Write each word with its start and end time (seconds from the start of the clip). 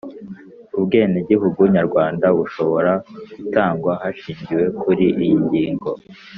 Ubwenegihugu 0.77 1.61
nyarwanda 1.75 2.25
bushobo 2.37 2.75
ra 2.85 2.95
gutangwa 3.39 3.91
hashingiwe 4.01 4.65
kuri 4.81 5.05
iyi 5.23 5.37
ngingo 5.45 5.91